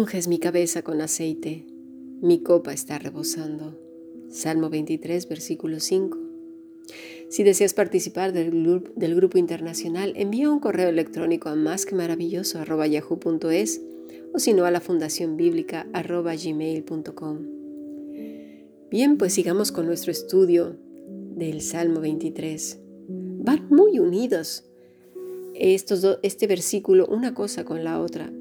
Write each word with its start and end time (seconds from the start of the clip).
Unges 0.00 0.28
mi 0.28 0.38
cabeza 0.38 0.80
con 0.80 1.02
aceite, 1.02 1.66
mi 2.22 2.42
copa 2.42 2.72
está 2.72 2.98
rebosando. 2.98 3.78
Salmo 4.30 4.70
23, 4.70 5.28
versículo 5.28 5.78
5. 5.78 6.16
Si 7.28 7.42
deseas 7.42 7.74
participar 7.74 8.32
del, 8.32 9.14
grupo 9.14 9.36
internacional, 9.36 10.14
envía 10.16 10.48
un 10.48 10.58
correo 10.58 10.88
electrónico 10.88 11.50
a 11.50 11.54
másquemaravilloso.yahoo.es 11.54 13.82
o 14.32 14.38
si 14.38 14.54
no 14.54 14.64
a 14.64 14.70
la 14.70 14.80
fundación 14.80 15.36
bíblica 15.36 15.86
gmail.com. 15.92 17.38
Bien, 18.90 19.18
pues 19.18 19.34
sigamos 19.34 19.70
con 19.70 19.84
nuestro 19.84 20.12
estudio 20.12 20.78
del 21.36 21.60
Salmo 21.60 22.00
23. 22.00 22.78
Van 23.06 23.68
muy 23.68 23.98
unidos 23.98 24.64
estos 25.54 26.20
este 26.22 26.46
versículo 26.46 27.06
una 27.06 27.34
cosa 27.34 27.66
con 27.66 27.84
la 27.84 28.00
otra, 28.00 28.32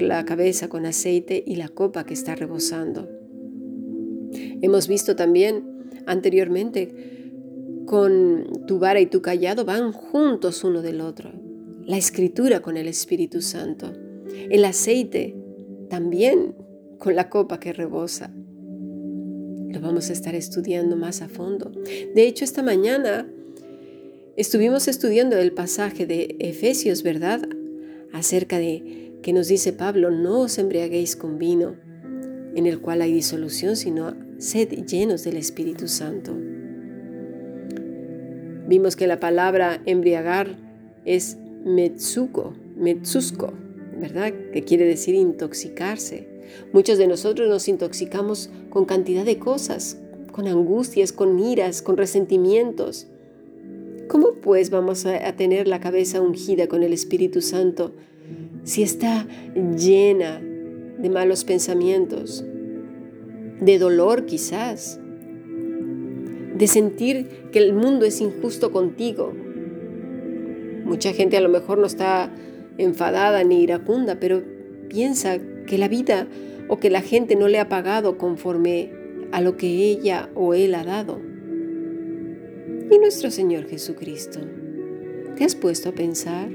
la 0.00 0.24
cabeza 0.24 0.68
con 0.68 0.86
aceite 0.86 1.42
y 1.46 1.56
la 1.56 1.68
copa 1.68 2.04
que 2.04 2.14
está 2.14 2.34
rebosando. 2.34 3.08
Hemos 4.62 4.88
visto 4.88 5.16
también 5.16 5.64
anteriormente 6.06 7.20
con 7.86 8.64
tu 8.66 8.78
vara 8.78 9.00
y 9.00 9.06
tu 9.06 9.22
callado 9.22 9.64
van 9.64 9.92
juntos 9.92 10.62
uno 10.64 10.82
del 10.82 11.00
otro. 11.00 11.32
La 11.84 11.96
escritura 11.96 12.60
con 12.60 12.76
el 12.76 12.86
Espíritu 12.86 13.40
Santo. 13.40 13.92
El 14.48 14.64
aceite 14.64 15.34
también 15.88 16.54
con 16.98 17.16
la 17.16 17.28
copa 17.28 17.58
que 17.58 17.72
rebosa. 17.72 18.32
Lo 19.70 19.80
vamos 19.80 20.10
a 20.10 20.12
estar 20.12 20.34
estudiando 20.34 20.96
más 20.96 21.22
a 21.22 21.28
fondo. 21.28 21.72
De 22.14 22.26
hecho, 22.26 22.44
esta 22.44 22.62
mañana 22.62 23.28
estuvimos 24.36 24.88
estudiando 24.88 25.36
el 25.36 25.52
pasaje 25.52 26.06
de 26.06 26.36
Efesios, 26.38 27.02
¿verdad? 27.02 27.48
Acerca 28.12 28.58
de 28.58 29.09
que 29.22 29.32
nos 29.32 29.48
dice 29.48 29.72
Pablo, 29.72 30.10
no 30.10 30.40
os 30.40 30.58
embriaguéis 30.58 31.16
con 31.16 31.38
vino, 31.38 31.76
en 32.54 32.66
el 32.66 32.80
cual 32.80 33.02
hay 33.02 33.12
disolución, 33.12 33.76
sino 33.76 34.14
sed 34.38 34.68
llenos 34.86 35.24
del 35.24 35.36
Espíritu 35.36 35.88
Santo. 35.88 36.34
Vimos 38.66 38.96
que 38.96 39.06
la 39.06 39.20
palabra 39.20 39.82
embriagar 39.84 40.56
es 41.04 41.36
metzuko, 41.64 42.54
metzusko, 42.76 43.52
¿verdad? 43.98 44.32
Que 44.52 44.62
quiere 44.62 44.86
decir 44.86 45.14
intoxicarse. 45.14 46.28
Muchos 46.72 46.98
de 46.98 47.06
nosotros 47.06 47.48
nos 47.48 47.68
intoxicamos 47.68 48.50
con 48.70 48.84
cantidad 48.84 49.24
de 49.24 49.38
cosas, 49.38 49.98
con 50.32 50.48
angustias, 50.48 51.12
con 51.12 51.38
iras, 51.38 51.82
con 51.82 51.96
resentimientos. 51.96 53.06
¿Cómo 54.08 54.34
pues 54.40 54.70
vamos 54.70 55.06
a 55.06 55.32
tener 55.36 55.68
la 55.68 55.80
cabeza 55.80 56.20
ungida 56.20 56.66
con 56.66 56.82
el 56.82 56.92
Espíritu 56.92 57.42
Santo 57.42 57.94
si 58.64 58.82
está 58.82 59.26
llena 59.54 60.40
de 60.40 61.10
malos 61.10 61.44
pensamientos, 61.44 62.44
de 63.60 63.78
dolor 63.78 64.26
quizás, 64.26 65.00
de 66.56 66.66
sentir 66.66 67.26
que 67.52 67.58
el 67.58 67.72
mundo 67.72 68.04
es 68.04 68.20
injusto 68.20 68.70
contigo. 68.70 69.32
Mucha 70.84 71.12
gente 71.12 71.36
a 71.36 71.40
lo 71.40 71.48
mejor 71.48 71.78
no 71.78 71.86
está 71.86 72.30
enfadada 72.78 73.44
ni 73.44 73.62
iracunda, 73.62 74.20
pero 74.20 74.42
piensa 74.88 75.38
que 75.66 75.78
la 75.78 75.88
vida 75.88 76.26
o 76.68 76.78
que 76.78 76.90
la 76.90 77.00
gente 77.00 77.36
no 77.36 77.48
le 77.48 77.58
ha 77.58 77.68
pagado 77.68 78.18
conforme 78.18 78.92
a 79.32 79.40
lo 79.40 79.56
que 79.56 79.68
ella 79.68 80.28
o 80.34 80.54
él 80.54 80.74
ha 80.74 80.84
dado. 80.84 81.20
¿Y 82.90 82.98
nuestro 82.98 83.30
Señor 83.30 83.66
Jesucristo? 83.66 84.40
¿Te 85.36 85.44
has 85.44 85.54
puesto 85.54 85.90
a 85.90 85.92
pensar? 85.92 86.50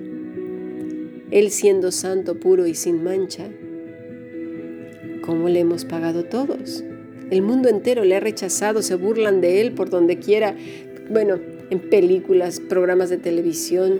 Él 1.32 1.50
siendo 1.52 1.92
santo, 1.92 2.40
puro 2.40 2.68
y 2.68 2.76
sin 2.76 3.04
mancha, 3.04 3.50
¿cómo 5.22 5.50
le 5.50 5.60
hemos 5.60 5.86
pagado 5.86 6.26
todos? 6.26 6.84
El 7.32 7.42
mundo 7.42 7.68
entero 7.70 8.06
le 8.06 8.16
ha 8.16 8.20
rechazado, 8.20 8.84
se 8.84 8.96
burlan 8.96 9.42
de 9.42 9.62
Él 9.62 9.72
por 9.72 9.90
donde 9.90 10.20
quiera, 10.20 10.56
bueno, 11.10 11.40
en 11.72 11.80
películas, 11.80 12.60
programas 12.60 13.10
de 13.10 13.18
televisión, 13.18 14.00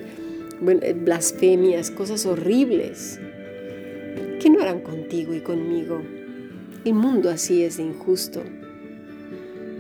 blasfemias, 1.04 1.90
cosas 1.90 2.26
horribles. 2.28 3.20
¿Qué 4.40 4.50
no 4.50 4.62
harán 4.62 4.82
contigo 4.82 5.34
y 5.34 5.40
conmigo? 5.40 6.02
El 6.86 6.94
mundo 6.94 7.32
así 7.32 7.64
es 7.64 7.80
injusto. 7.80 8.44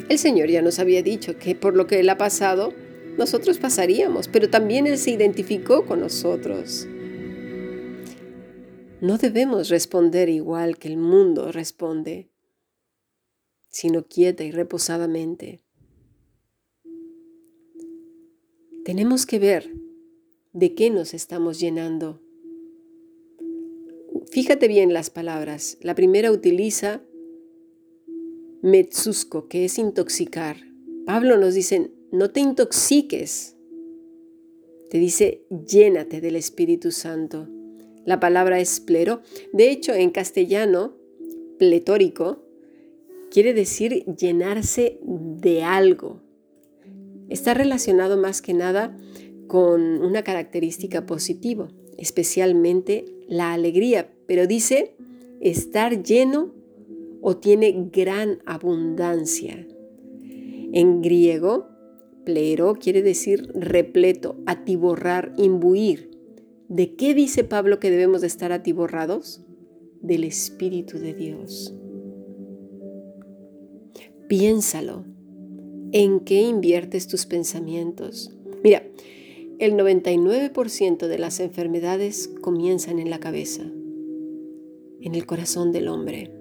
El 0.09 0.17
Señor 0.17 0.49
ya 0.49 0.63
nos 0.63 0.79
había 0.79 1.03
dicho 1.03 1.37
que 1.37 1.53
por 1.53 1.75
lo 1.75 1.85
que 1.85 1.99
Él 1.99 2.09
ha 2.09 2.17
pasado, 2.17 2.73
nosotros 3.17 3.59
pasaríamos, 3.59 4.27
pero 4.27 4.49
también 4.49 4.87
Él 4.87 4.97
se 4.97 5.11
identificó 5.11 5.85
con 5.85 5.99
nosotros. 5.99 6.87
No 9.05 9.19
debemos 9.19 9.69
responder 9.69 10.29
igual 10.29 10.79
que 10.79 10.87
el 10.87 10.97
mundo 10.97 11.51
responde, 11.51 12.31
sino 13.67 14.07
quieta 14.07 14.43
y 14.43 14.49
reposadamente. 14.49 15.63
Tenemos 18.83 19.27
que 19.27 19.37
ver 19.37 19.71
de 20.53 20.73
qué 20.73 20.89
nos 20.89 21.13
estamos 21.13 21.59
llenando. 21.59 22.19
Fíjate 24.31 24.67
bien 24.67 24.91
las 24.91 25.11
palabras. 25.11 25.77
La 25.81 25.93
primera 25.93 26.31
utiliza 26.31 27.03
metzusko, 28.63 29.47
que 29.47 29.65
es 29.65 29.77
intoxicar. 29.77 30.57
Pablo 31.05 31.37
nos 31.37 31.53
dice, 31.53 31.91
no 32.11 32.31
te 32.31 32.39
intoxiques. 32.39 33.55
Te 34.89 34.97
dice, 34.97 35.45
llénate 35.51 36.21
del 36.21 36.37
Espíritu 36.37 36.89
Santo. 36.89 37.54
La 38.05 38.19
palabra 38.19 38.59
es 38.59 38.79
plero. 38.79 39.21
De 39.51 39.69
hecho, 39.69 39.93
en 39.93 40.11
castellano, 40.11 40.95
pletórico 41.57 42.43
quiere 43.31 43.53
decir 43.53 44.05
llenarse 44.05 44.99
de 45.03 45.63
algo. 45.63 46.21
Está 47.29 47.53
relacionado 47.53 48.17
más 48.17 48.41
que 48.41 48.53
nada 48.53 48.97
con 49.47 50.01
una 50.01 50.23
característica 50.23 51.05
positiva, 51.05 51.67
especialmente 51.97 53.05
la 53.27 53.53
alegría, 53.53 54.13
pero 54.27 54.47
dice 54.47 54.95
estar 55.41 56.03
lleno 56.03 56.53
o 57.21 57.37
tiene 57.37 57.89
gran 57.91 58.39
abundancia. 58.45 59.67
En 60.73 61.01
griego, 61.01 61.67
plero 62.23 62.75
quiere 62.75 63.01
decir 63.01 63.51
repleto, 63.53 64.35
atiborrar, 64.45 65.33
imbuir. 65.37 66.14
¿De 66.67 66.95
qué 66.95 67.13
dice 67.13 67.43
Pablo 67.43 67.79
que 67.79 67.91
debemos 67.91 68.21
de 68.21 68.27
estar 68.27 68.51
atiborrados? 68.51 69.41
Del 70.01 70.23
Espíritu 70.23 70.97
de 70.97 71.13
Dios. 71.13 71.75
Piénsalo. 74.27 75.05
¿En 75.91 76.19
qué 76.21 76.41
inviertes 76.41 77.07
tus 77.07 77.27
pensamientos? 77.27 78.35
Mira, 78.63 78.83
el 79.59 79.73
99% 79.73 81.07
de 81.07 81.19
las 81.19 81.39
enfermedades 81.39 82.31
comienzan 82.41 82.97
en 82.97 83.11
la 83.11 83.19
cabeza, 83.19 83.63
en 83.63 85.13
el 85.15 85.25
corazón 85.27 85.71
del 85.71 85.87
hombre. 85.87 86.31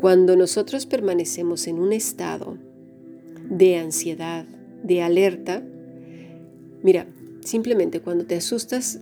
Cuando 0.00 0.34
nosotros 0.34 0.86
permanecemos 0.86 1.66
en 1.66 1.78
un 1.78 1.92
estado 1.92 2.56
de 3.50 3.76
ansiedad, 3.76 4.46
de 4.82 5.02
alerta, 5.02 5.62
mira, 6.82 7.06
simplemente 7.44 8.00
cuando 8.00 8.24
te 8.24 8.36
asustas, 8.36 9.00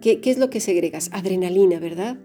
¿qué, 0.00 0.20
es 0.24 0.38
lo 0.38 0.50
que 0.50 0.60
segregas? 0.60 1.10
Adrenalina, 1.12 1.78
¿verdad? 1.78 2.18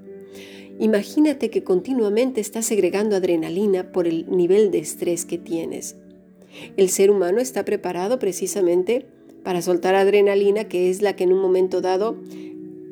Imagínate 0.80 1.50
que 1.50 1.64
continuamente 1.64 2.42
estás 2.42 2.66
segregando 2.66 3.16
adrenalina 3.16 3.92
por 3.92 4.08
el 4.08 4.30
nivel 4.30 4.72
de 4.72 4.80
estrés 4.80 5.26
que 5.26 5.38
tienes. 5.38 5.96
El 6.76 6.90
ser 6.90 7.10
humano 7.12 7.40
está 7.40 7.66
preparado 7.66 8.20
precisamente 8.20 9.06
para 9.44 9.62
soltar 9.62 9.96
adrenalina, 9.96 10.66
que 10.66 10.90
es 10.90 11.02
la 11.02 11.16
que 11.16 11.24
en 11.24 11.34
un 11.34 11.40
momento 11.40 11.82
dado 11.82 12.18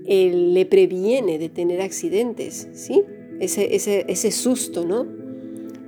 eh, 0.08 0.32
le 0.34 0.66
previene 0.66 1.38
de 1.38 1.50
tener 1.50 1.82
accidentes, 1.82 2.68
¿sí? 2.74 3.04
Ese, 3.40 3.76
ese, 3.76 4.06
ese 4.08 4.32
susto, 4.32 4.86
¿no? 4.86 5.06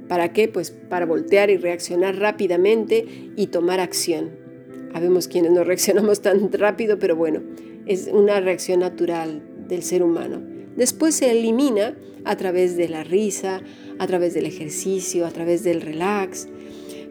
¿Para 0.08 0.34
qué? 0.34 0.48
Pues 0.48 0.72
para 0.72 1.06
voltear 1.06 1.50
y 1.50 1.58
reaccionar 1.58 2.18
rápidamente 2.18 3.06
y 3.36 3.48
tomar 3.48 3.80
acción. 3.80 4.47
Habemos 4.94 5.28
quienes 5.28 5.52
no 5.52 5.64
reaccionamos 5.64 6.22
tan 6.22 6.52
rápido, 6.52 7.00
pero 7.00 7.16
bueno, 7.16 7.42
es 7.86 8.08
una 8.12 8.40
reacción 8.40 8.80
natural 8.82 9.42
del 9.68 9.84
ser 9.84 10.04
humano. 10.04 10.42
Después 10.76 11.16
se 11.16 11.32
elimina 11.32 11.98
a 12.26 12.36
través 12.36 12.78
de 12.78 12.90
la 12.90 13.04
risa, 13.04 13.62
a 14.00 14.08
través 14.08 14.34
del 14.34 14.46
ejercicio, 14.46 15.26
a 15.26 15.32
través 15.32 15.64
del 15.64 15.82
relax, 15.82 16.48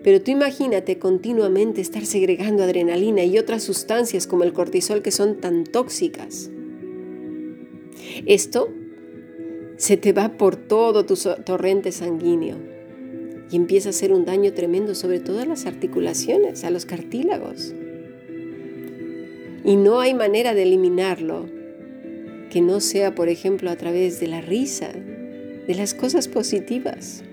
pero 0.05 0.23
tú 0.23 0.31
imagínate 0.31 0.99
continuamente 0.99 1.81
estar 1.81 2.07
segregando 2.07 2.63
adrenalina 2.63 3.25
y 3.25 3.39
otras 3.39 3.65
sustancias 3.65 4.27
como 4.27 4.45
el 4.45 4.53
cortisol 4.53 5.03
que 5.03 5.11
son 5.11 5.41
tan 5.41 5.65
tóxicas. 5.65 6.51
Esto 8.25 8.69
se 9.77 9.97
te 9.97 10.13
va 10.13 10.37
por 10.37 10.57
todo 10.57 11.05
tu 11.05 11.17
torrente 11.45 11.91
sanguíneo 11.91 12.76
y 13.51 13.57
empieza 13.57 13.89
a 13.89 13.91
hacer 13.91 14.13
un 14.13 14.25
daño 14.25 14.53
tremendo 14.53 14.95
sobre 14.95 15.21
todas 15.21 15.47
las 15.47 15.67
articulaciones, 15.67 16.65
a 16.65 16.71
los 16.71 16.87
cartílagos. 16.87 17.75
Y 19.65 19.77
no 19.77 20.01
hay 20.01 20.15
manera 20.15 20.55
de 20.55 20.63
eliminarlo 20.63 21.49
que 22.51 22.61
no 22.61 22.81
sea, 22.81 23.15
por 23.15 23.29
ejemplo, 23.29 23.71
a 23.71 23.77
través 23.77 24.21
de 24.21 24.29
la 24.29 24.41
risa, 24.41 24.91
de 24.93 25.75
las 25.75 25.95
cosas 25.95 26.29
positivas. 26.29 27.25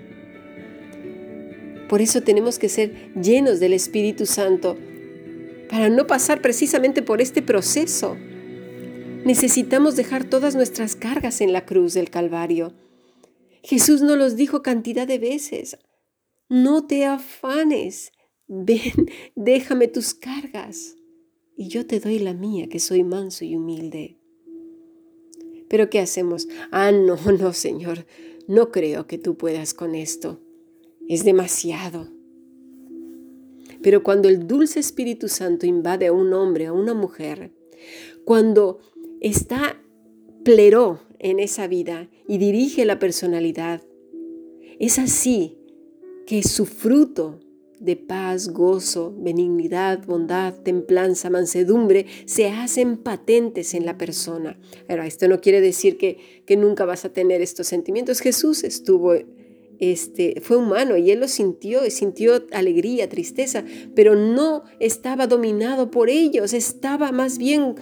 Por 1.88 2.00
eso 2.00 2.22
tenemos 2.22 2.58
que 2.58 2.68
ser 2.68 2.92
llenos 3.14 3.60
del 3.60 3.72
Espíritu 3.72 4.26
Santo 4.26 4.76
para 5.68 5.88
no 5.88 6.06
pasar 6.06 6.40
precisamente 6.40 7.02
por 7.02 7.20
este 7.20 7.42
proceso. 7.42 8.16
Necesitamos 9.24 9.96
dejar 9.96 10.24
todas 10.24 10.54
nuestras 10.54 10.96
cargas 10.96 11.40
en 11.40 11.52
la 11.52 11.64
cruz 11.64 11.94
del 11.94 12.10
Calvario. 12.10 12.72
Jesús 13.62 14.02
nos 14.02 14.18
los 14.18 14.36
dijo 14.36 14.62
cantidad 14.62 15.06
de 15.06 15.18
veces. 15.18 15.78
No 16.48 16.86
te 16.86 17.04
afanes, 17.04 18.12
ven, 18.46 19.08
déjame 19.34 19.88
tus 19.88 20.14
cargas 20.14 20.96
y 21.56 21.68
yo 21.68 21.86
te 21.86 22.00
doy 22.00 22.18
la 22.18 22.34
mía, 22.34 22.68
que 22.68 22.78
soy 22.78 23.04
manso 23.04 23.44
y 23.44 23.56
humilde. 23.56 24.18
Pero 25.68 25.88
¿qué 25.88 26.00
hacemos? 26.00 26.48
Ah, 26.70 26.92
no, 26.92 27.16
no, 27.38 27.52
Señor, 27.52 28.06
no 28.46 28.70
creo 28.70 29.06
que 29.06 29.18
tú 29.18 29.36
puedas 29.36 29.74
con 29.74 29.94
esto. 29.94 30.40
Es 31.08 31.24
demasiado. 31.24 32.08
Pero 33.82 34.02
cuando 34.02 34.28
el 34.28 34.46
dulce 34.46 34.80
Espíritu 34.80 35.28
Santo 35.28 35.66
invade 35.66 36.06
a 36.06 36.12
un 36.12 36.32
hombre, 36.32 36.66
a 36.66 36.72
una 36.72 36.94
mujer, 36.94 37.52
cuando 38.24 38.80
está 39.20 39.80
pleró 40.42 41.00
en 41.18 41.40
esa 41.40 41.66
vida 41.66 42.08
y 42.28 42.38
dirige 42.38 42.84
la 42.84 42.98
personalidad, 42.98 43.82
es 44.78 44.98
así 44.98 45.58
que 46.26 46.42
su 46.42 46.66
fruto 46.66 47.40
de 47.80 47.96
paz, 47.96 48.48
gozo, 48.48 49.14
benignidad, 49.18 50.06
bondad, 50.06 50.54
templanza, 50.54 51.28
mansedumbre, 51.28 52.06
se 52.24 52.48
hacen 52.48 52.96
patentes 52.96 53.74
en 53.74 53.84
la 53.84 53.98
persona. 53.98 54.58
Ahora, 54.88 55.06
esto 55.06 55.28
no 55.28 55.40
quiere 55.40 55.60
decir 55.60 55.98
que, 55.98 56.42
que 56.46 56.56
nunca 56.56 56.86
vas 56.86 57.04
a 57.04 57.12
tener 57.12 57.42
estos 57.42 57.66
sentimientos. 57.66 58.20
Jesús 58.20 58.64
estuvo, 58.64 59.14
este, 59.78 60.40
fue 60.40 60.56
humano 60.56 60.96
y 60.96 61.10
él 61.10 61.20
lo 61.20 61.28
sintió, 61.28 61.88
sintió 61.90 62.44
alegría, 62.52 63.08
tristeza, 63.08 63.64
pero 63.94 64.14
no 64.14 64.64
estaba 64.80 65.26
dominado 65.26 65.90
por 65.90 66.08
ellos, 66.08 66.54
estaba 66.54 67.12
más 67.12 67.36
bien 67.36 67.74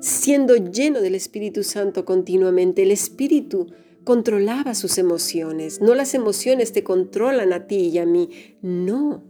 siendo 0.00 0.56
lleno 0.56 1.00
del 1.00 1.14
Espíritu 1.14 1.62
Santo 1.62 2.04
continuamente. 2.04 2.82
El 2.82 2.90
Espíritu 2.90 3.68
controlaba 4.04 4.74
sus 4.74 4.98
emociones, 4.98 5.80
no 5.80 5.94
las 5.94 6.14
emociones 6.14 6.72
te 6.72 6.84
controlan 6.84 7.52
a 7.52 7.66
ti 7.66 7.88
y 7.88 7.98
a 7.98 8.06
mí, 8.06 8.30
no. 8.62 9.24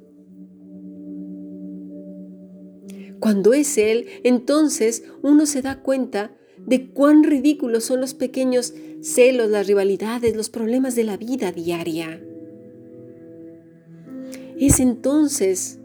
Cuando 3.21 3.55
es 3.55 3.79
Él, 3.79 4.07
entonces 4.23 5.05
uno 5.23 5.47
se 5.47 5.63
da 5.63 5.81
cuenta 5.81 6.37
de 6.59 6.91
cuán 6.91 7.25
ridículos 7.25 7.85
son 7.85 8.01
los 8.01 8.15
pequeños 8.15 8.75
celos, 9.01 9.51
las 9.51 9.67
rivalidades, 9.67 10.37
los 10.37 10.51
problemas 10.51 10.95
de 10.95 11.05
la 11.05 11.17
vida 11.17 11.53
diaria. 11.53 12.21
Es 14.59 14.81
entonces 14.81 15.79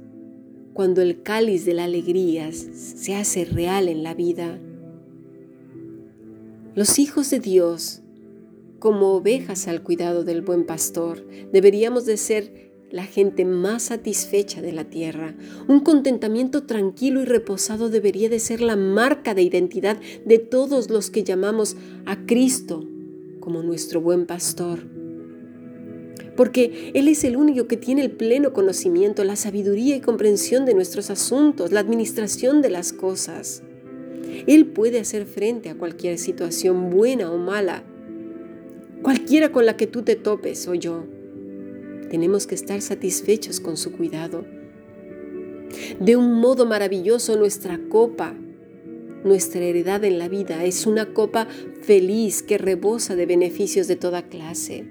cuando 0.74 1.01
el 1.01 1.21
cáliz 1.21 1.65
de 1.65 1.74
la 1.74 1.86
alegría 1.86 2.51
se 2.51 3.15
hace 3.15 3.45
real 3.45 3.88
en 3.89 4.03
la 4.03 4.13
vida. 4.13 4.59
Los 6.75 7.00
hijos 7.00 7.30
de 7.30 7.39
Dios, 7.39 8.01
como 8.80 9.14
ovejas 9.14 9.68
al 9.68 9.84
cuidado 9.84 10.24
del 10.24 10.42
buen 10.42 10.66
pastor, 10.66 11.26
deberíamos 11.52 12.06
de 12.06 12.18
ser 12.18 12.70
la 12.92 13.04
gente 13.04 13.46
más 13.46 13.84
satisfecha 13.84 14.62
de 14.62 14.72
la 14.72 14.86
tierra. 14.86 15.36
Un 15.68 15.81
contentamiento 15.81 16.64
tranquilo 16.64 17.22
y 17.22 17.26
reposado 17.26 17.90
debería 17.90 18.30
de 18.30 18.40
ser 18.40 18.62
la 18.62 18.76
marca 18.76 19.36
de 19.36 19.44
identidad 19.44 20.00
de 20.26 20.40
todos 20.40 20.90
los 20.90 21.12
que 21.12 21.24
llamamos 21.24 21.78
a 22.06 22.26
Cristo 22.26 22.88
como 23.40 23.62
nuestro 23.64 24.02
buen 24.02 24.26
pastor. 24.26 24.80
Porque 26.36 26.92
Él 26.94 27.08
es 27.08 27.24
el 27.25 27.36
único 27.36 27.68
que 27.68 27.78
tiene 27.78 28.02
el 28.02 28.12
pleno 28.12 28.54
conocimiento, 28.54 29.24
la 29.24 29.36
sabiduría 29.36 29.96
y 29.96 30.02
comprensión 30.02 30.66
de 30.66 30.74
nuestros 30.74 31.10
asuntos, 31.10 31.72
la 31.72 31.82
administración 31.82 32.62
de 32.62 32.70
las 32.70 32.94
cosas. 32.94 33.62
Él 34.48 34.68
puede 34.68 35.00
hacer 35.00 35.25
frente 35.25 35.70
a 35.70 35.75
cualquier 35.75 36.18
situación 36.18 36.90
buena 36.90 37.32
o 37.32 37.38
mala, 37.38 37.84
cualquiera 39.10 39.52
con 39.52 39.66
la 39.66 39.76
que 39.76 39.88
tú 39.88 40.04
te 40.04 40.16
topes 40.16 40.68
o 40.68 40.76
yo. 40.76 41.04
Tenemos 42.12 42.46
que 42.46 42.54
estar 42.54 42.80
satisfechos 42.80 43.60
con 43.60 43.76
su 43.76 43.92
cuidado. 43.92 44.46
De 46.00 46.16
un 46.16 46.34
modo 46.34 46.68
maravilloso 46.68 47.36
nuestra 47.36 47.80
copa, 47.90 48.36
nuestra 49.24 49.62
heredad 49.62 50.04
en 50.04 50.20
la 50.20 50.30
vida 50.30 50.64
es 50.64 50.86
una 50.86 51.12
copa 51.12 51.48
feliz 51.82 52.44
que 52.44 52.60
rebosa 52.60 53.16
de 53.16 53.26
beneficios 53.26 53.88
de 53.88 53.96
toda 53.96 54.30
clase. 54.30 54.86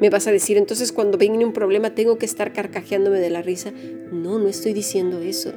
Me 0.00 0.08
vas 0.08 0.26
a 0.26 0.32
decir, 0.32 0.56
entonces 0.56 0.90
cuando 0.90 1.18
venga 1.18 1.44
un 1.44 1.52
problema 1.52 1.94
tengo 1.94 2.16
que 2.16 2.24
estar 2.24 2.54
carcajeándome 2.54 3.20
de 3.20 3.28
la 3.28 3.42
risa. 3.42 3.70
No, 4.10 4.38
no 4.38 4.48
estoy 4.48 4.72
diciendo 4.72 5.20
eso. 5.20 5.52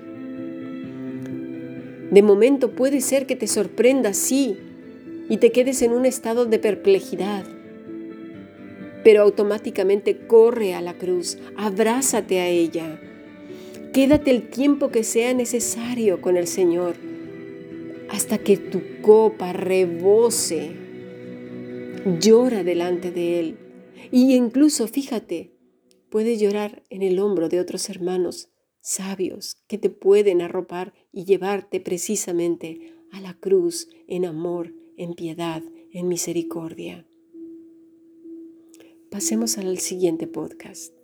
De 2.11 2.21
momento 2.21 2.71
puede 2.71 2.99
ser 2.99 3.25
que 3.25 3.37
te 3.37 3.47
sorprenda, 3.47 4.13
sí, 4.13 4.57
y 5.29 5.37
te 5.37 5.53
quedes 5.53 5.81
en 5.81 5.93
un 5.93 6.05
estado 6.05 6.45
de 6.45 6.59
perplejidad 6.59 7.54
pero 9.05 9.21
automáticamente 9.21 10.25
corre 10.25 10.73
a 10.73 10.81
la 10.81 10.97
cruz, 10.97 11.37
abrázate 11.55 12.39
a 12.39 12.47
ella. 12.47 12.99
Quédate 13.93 14.31
el 14.31 14.49
tiempo 14.49 14.89
que 14.89 15.03
sea 15.03 15.31
necesario 15.35 16.21
con 16.21 16.37
el 16.37 16.47
Señor 16.47 16.95
hasta 18.09 18.39
que 18.39 18.57
tu 18.57 18.81
copa 19.03 19.53
rebose. 19.53 20.71
Llora 22.19 22.63
delante 22.63 23.11
de 23.11 23.39
Él. 23.39 23.57
Y 24.11 24.33
incluso, 24.33 24.87
fíjate, 24.87 25.51
puedes 26.09 26.39
llorar 26.39 26.81
en 26.89 27.03
el 27.03 27.19
hombro 27.19 27.47
de 27.47 27.59
otros 27.59 27.87
hermanos 27.91 28.49
sabios 28.81 29.57
que 29.67 29.77
te 29.77 29.91
pueden 29.91 30.41
arropar 30.41 30.95
y 31.11 31.25
llevarte 31.25 31.79
precisamente 31.79 32.95
a 33.11 33.21
la 33.21 33.35
cruz 33.35 33.87
en 34.07 34.25
amor, 34.25 34.73
en 34.97 35.13
piedad, 35.13 35.61
en 35.91 36.07
misericordia. 36.07 37.05
Pasemos 39.15 39.57
al 39.57 39.79
siguiente 39.79 40.27
podcast. 40.27 40.94